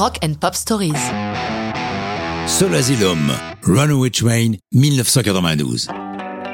Rock 0.00 0.16
and 0.24 0.32
Pop 0.40 0.54
Stories. 0.54 0.94
Sol 2.46 2.74
Asylum, 2.74 3.32
Runaway 3.62 4.08
Train, 4.08 4.52
1992. 4.72 5.88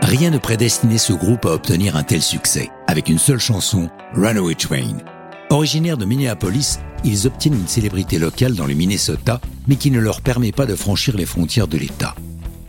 Rien 0.00 0.30
ne 0.30 0.38
prédestinait 0.38 0.96
ce 0.96 1.12
groupe 1.12 1.44
à 1.44 1.50
obtenir 1.50 1.94
un 1.94 2.04
tel 2.04 2.22
succès, 2.22 2.70
avec 2.86 3.10
une 3.10 3.18
seule 3.18 3.40
chanson, 3.40 3.90
Runaway 4.14 4.54
Train. 4.54 4.96
Originaires 5.50 5.98
de 5.98 6.06
Minneapolis, 6.06 6.78
ils 7.04 7.26
obtiennent 7.26 7.60
une 7.60 7.68
célébrité 7.68 8.18
locale 8.18 8.54
dans 8.54 8.64
le 8.64 8.72
Minnesota, 8.72 9.42
mais 9.68 9.76
qui 9.76 9.90
ne 9.90 10.00
leur 10.00 10.22
permet 10.22 10.52
pas 10.52 10.64
de 10.64 10.74
franchir 10.74 11.14
les 11.14 11.26
frontières 11.26 11.68
de 11.68 11.76
l'État. 11.76 12.14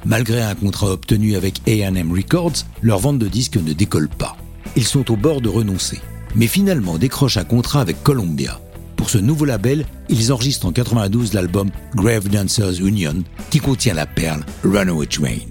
Malgré 0.03 0.41
un 0.41 0.55
contrat 0.55 0.91
obtenu 0.91 1.37
avec 1.37 1.61
AM 1.69 2.11
Records, 2.11 2.65
leur 2.81 2.99
vente 2.99 3.19
de 3.19 3.29
disques 3.29 3.55
ne 3.55 3.71
décolle 3.71 4.09
pas. 4.09 4.35
Ils 4.75 4.83
sont 4.83 5.09
au 5.09 5.15
bord 5.15 5.39
de 5.39 5.47
renoncer, 5.47 6.01
mais 6.35 6.47
finalement 6.47 6.97
décrochent 6.97 7.37
un 7.37 7.45
contrat 7.45 7.79
avec 7.79 8.03
Columbia. 8.03 8.59
Pour 9.05 9.11
ce 9.11 9.19
nouveau 9.19 9.45
label, 9.45 9.85
ils 10.09 10.33
enregistrent 10.33 10.65
en 10.65 10.71
92 10.71 11.33
l'album 11.33 11.69
Grave 11.93 12.27
Dancers 12.27 12.81
Union, 12.81 13.13
qui 13.51 13.59
contient 13.59 13.93
la 13.93 14.07
perle 14.07 14.43
Runaway 14.63 15.05
Train. 15.05 15.45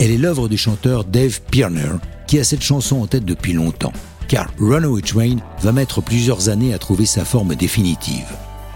Elle 0.00 0.10
est 0.10 0.18
l'œuvre 0.18 0.48
du 0.48 0.58
chanteur 0.58 1.04
Dave 1.04 1.40
Pirner, 1.52 1.92
qui 2.26 2.40
a 2.40 2.42
cette 2.42 2.64
chanson 2.64 3.00
en 3.00 3.06
tête 3.06 3.24
depuis 3.24 3.52
longtemps, 3.52 3.92
car 4.26 4.50
Runaway 4.58 5.02
Train 5.02 5.36
va 5.60 5.70
mettre 5.70 6.02
plusieurs 6.02 6.48
années 6.48 6.74
à 6.74 6.78
trouver 6.78 7.06
sa 7.06 7.24
forme 7.24 7.54
définitive. 7.54 8.26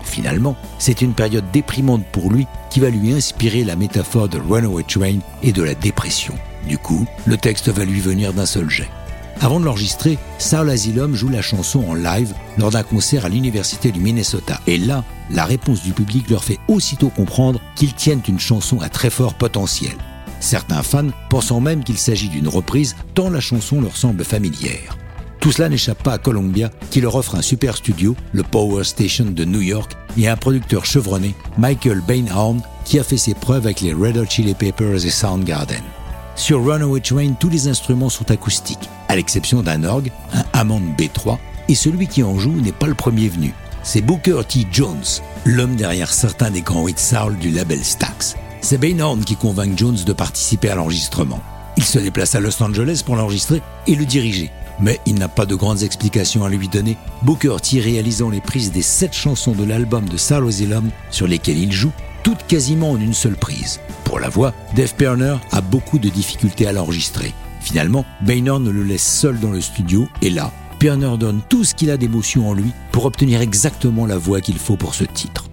Finalement, 0.04 0.54
c'est 0.78 1.02
une 1.02 1.14
période 1.14 1.50
déprimante 1.52 2.04
pour 2.12 2.30
lui 2.30 2.46
qui 2.70 2.78
va 2.78 2.90
lui 2.90 3.12
inspirer 3.12 3.64
la 3.64 3.74
métaphore 3.74 4.28
de 4.28 4.38
Runaway 4.38 4.84
Train 4.84 5.18
et 5.42 5.50
de 5.50 5.64
la 5.64 5.74
dépression. 5.74 6.34
Du 6.68 6.78
coup, 6.78 7.04
le 7.26 7.36
texte 7.36 7.68
va 7.68 7.84
lui 7.84 7.98
venir 7.98 8.32
d'un 8.32 8.46
seul 8.46 8.70
jet. 8.70 8.90
Avant 9.42 9.58
de 9.58 9.64
l'enregistrer, 9.64 10.18
Saul 10.38 10.68
Asylum 10.68 11.14
joue 11.14 11.30
la 11.30 11.40
chanson 11.40 11.82
en 11.88 11.94
live 11.94 12.34
lors 12.58 12.70
d'un 12.70 12.82
concert 12.82 13.24
à 13.24 13.30
l'Université 13.30 13.90
du 13.90 13.98
Minnesota. 13.98 14.60
Et 14.66 14.76
là, 14.76 15.02
la 15.30 15.46
réponse 15.46 15.82
du 15.82 15.92
public 15.92 16.28
leur 16.28 16.44
fait 16.44 16.58
aussitôt 16.68 17.08
comprendre 17.08 17.58
qu'ils 17.74 17.94
tiennent 17.94 18.22
une 18.28 18.38
chanson 18.38 18.80
à 18.80 18.90
très 18.90 19.08
fort 19.08 19.32
potentiel. 19.32 19.94
Certains 20.40 20.82
fans 20.82 21.08
pensant 21.30 21.60
même 21.60 21.84
qu'il 21.84 21.96
s'agit 21.96 22.28
d'une 22.28 22.48
reprise 22.48 22.96
tant 23.14 23.30
la 23.30 23.40
chanson 23.40 23.80
leur 23.80 23.96
semble 23.96 24.24
familière. 24.24 24.98
Tout 25.40 25.52
cela 25.52 25.70
n'échappe 25.70 26.02
pas 26.02 26.12
à 26.12 26.18
Columbia 26.18 26.70
qui 26.90 27.00
leur 27.00 27.14
offre 27.14 27.34
un 27.34 27.42
super 27.42 27.78
studio, 27.78 28.14
le 28.32 28.42
Power 28.42 28.84
Station 28.84 29.24
de 29.24 29.44
New 29.46 29.62
York, 29.62 29.92
et 30.18 30.28
un 30.28 30.36
producteur 30.36 30.84
chevronné, 30.84 31.34
Michael 31.56 32.02
Bainhorn, 32.06 32.60
qui 32.84 32.98
a 32.98 33.04
fait 33.04 33.16
ses 33.16 33.32
preuves 33.32 33.64
avec 33.64 33.80
les 33.80 33.94
Red 33.94 34.18
Hot 34.18 34.26
Chili 34.28 34.52
Peppers 34.52 35.06
et 35.06 35.10
Soundgarden. 35.10 35.82
Sur 36.40 36.64
Runaway 36.64 37.00
Train, 37.00 37.34
tous 37.38 37.50
les 37.50 37.68
instruments 37.68 38.08
sont 38.08 38.30
acoustiques, 38.30 38.88
à 39.08 39.16
l'exception 39.16 39.62
d'un 39.62 39.84
orgue, 39.84 40.10
un 40.32 40.42
Hammond 40.54 40.80
B3, 40.96 41.36
et 41.68 41.74
celui 41.74 42.08
qui 42.08 42.22
en 42.22 42.38
joue 42.38 42.58
n'est 42.62 42.72
pas 42.72 42.86
le 42.86 42.94
premier 42.94 43.28
venu. 43.28 43.52
C'est 43.82 44.00
Booker 44.00 44.40
T. 44.48 44.66
Jones, 44.72 45.04
l'homme 45.44 45.76
derrière 45.76 46.10
certains 46.10 46.50
des 46.50 46.62
grands 46.62 46.88
hits 46.88 46.94
soul 46.96 47.36
du 47.36 47.50
label 47.50 47.84
Stax. 47.84 48.36
C'est 48.62 48.78
Bainhorn 48.78 49.22
qui 49.22 49.36
convainc 49.36 49.76
Jones 49.76 49.98
de 50.06 50.12
participer 50.14 50.70
à 50.70 50.76
l'enregistrement. 50.76 51.42
Il 51.76 51.84
se 51.84 51.98
déplace 51.98 52.34
à 52.34 52.40
Los 52.40 52.62
Angeles 52.62 53.02
pour 53.04 53.16
l'enregistrer 53.16 53.60
et 53.86 53.94
le 53.94 54.06
diriger. 54.06 54.50
Mais 54.80 54.98
il 55.04 55.16
n'a 55.16 55.28
pas 55.28 55.44
de 55.44 55.54
grandes 55.54 55.82
explications 55.82 56.42
à 56.42 56.48
lui 56.48 56.68
donner, 56.68 56.96
Booker 57.20 57.56
T 57.62 57.80
réalisant 57.80 58.30
les 58.30 58.40
prises 58.40 58.72
des 58.72 58.80
sept 58.80 59.12
chansons 59.12 59.52
de 59.52 59.64
l'album 59.64 60.08
de 60.08 60.16
Sal 60.16 60.42
sur 61.10 61.26
lesquelles 61.26 61.58
il 61.58 61.70
joue, 61.70 61.92
toutes 62.22 62.46
quasiment 62.46 62.92
en 62.92 63.00
une 63.00 63.14
seule 63.14 63.36
prise. 63.36 63.80
Pour 64.04 64.20
la 64.20 64.28
voix, 64.28 64.52
Dave 64.74 64.94
Perner 64.94 65.36
a 65.52 65.60
beaucoup 65.60 65.98
de 65.98 66.08
difficultés 66.08 66.66
à 66.66 66.72
l'enregistrer. 66.72 67.34
Finalement, 67.60 68.04
Baynor 68.22 68.60
ne 68.60 68.70
le 68.70 68.82
laisse 68.82 69.06
seul 69.06 69.38
dans 69.38 69.50
le 69.50 69.60
studio 69.60 70.08
et 70.22 70.30
là, 70.30 70.52
Perner 70.78 71.16
donne 71.18 71.40
tout 71.48 71.64
ce 71.64 71.74
qu'il 71.74 71.90
a 71.90 71.96
d'émotion 71.96 72.48
en 72.48 72.54
lui 72.54 72.72
pour 72.92 73.04
obtenir 73.04 73.40
exactement 73.40 74.06
la 74.06 74.16
voix 74.16 74.40
qu'il 74.40 74.58
faut 74.58 74.76
pour 74.76 74.94
ce 74.94 75.04
titre. 75.04 75.46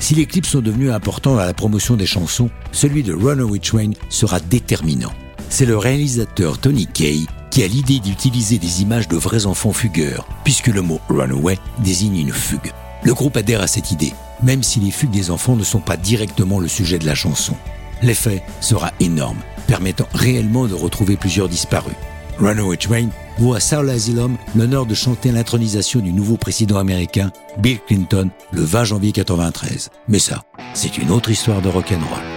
Si 0.00 0.14
les 0.14 0.26
clips 0.26 0.46
sont 0.46 0.60
devenus 0.60 0.92
importants 0.92 1.38
à 1.38 1.46
la 1.46 1.54
promotion 1.54 1.96
des 1.96 2.06
chansons, 2.06 2.50
celui 2.72 3.02
de 3.02 3.14
Runaway 3.14 3.58
Train 3.58 3.92
sera 4.10 4.40
déterminant. 4.40 5.12
C'est 5.48 5.66
le 5.66 5.78
réalisateur 5.78 6.58
Tony 6.58 6.86
Kay 6.86 7.20
qui 7.50 7.62
a 7.62 7.68
l'idée 7.68 8.00
d'utiliser 8.00 8.58
des 8.58 8.82
images 8.82 9.06
de 9.06 9.16
vrais 9.16 9.46
enfants 9.46 9.72
fugueurs, 9.72 10.26
puisque 10.42 10.66
le 10.66 10.82
mot 10.82 11.00
Runaway 11.08 11.56
désigne 11.78 12.18
une 12.18 12.32
fugue. 12.32 12.72
Le 13.04 13.14
groupe 13.14 13.36
adhère 13.36 13.60
à 13.60 13.68
cette 13.68 13.92
idée, 13.92 14.12
même 14.42 14.62
si 14.62 14.80
les 14.80 14.90
fugues 14.90 15.10
des 15.10 15.30
enfants 15.30 15.56
ne 15.56 15.64
sont 15.64 15.80
pas 15.80 15.96
directement 15.96 16.60
le 16.60 16.68
sujet 16.68 16.98
de 16.98 17.06
la 17.06 17.14
chanson. 17.14 17.54
L'effet 18.02 18.42
sera 18.60 18.92
énorme, 19.00 19.38
permettant 19.66 20.08
réellement 20.12 20.66
de 20.66 20.74
retrouver 20.74 21.16
plusieurs 21.16 21.48
disparus. 21.48 21.94
Runaway 22.38 22.76
Train 22.76 23.08
vaut 23.38 23.54
à 23.54 23.60
Saul 23.60 23.90
Asylum 23.90 24.36
l'honneur 24.56 24.86
de 24.86 24.94
chanter 24.94 25.30
l'intronisation 25.30 26.00
du 26.00 26.12
nouveau 26.12 26.36
président 26.36 26.78
américain, 26.78 27.30
Bill 27.58 27.78
Clinton, 27.86 28.30
le 28.52 28.62
20 28.62 28.84
janvier 28.84 29.12
1993. 29.16 29.90
Mais 30.08 30.18
ça, 30.18 30.42
c'est 30.74 30.98
une 30.98 31.10
autre 31.10 31.30
histoire 31.30 31.62
de 31.62 31.68
rock'n'roll. 31.68 32.33